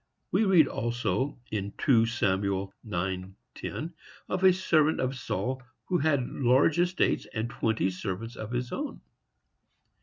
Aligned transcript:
We 0.31 0.45
read, 0.45 0.65
also, 0.65 1.37
in 1.51 1.73
2 1.77 2.07
Samuel 2.07 2.73
9:10, 2.83 3.93
of 4.29 4.43
a 4.43 4.51
servant 4.51 4.99
of 4.99 5.15
Saul 5.15 5.61
who 5.89 5.99
had 5.99 6.27
large 6.27 6.79
estates, 6.79 7.27
and 7.35 7.51
twenty 7.51 7.91
servants 7.91 8.35
of 8.35 8.49
his 8.49 8.71
own. 8.71 9.01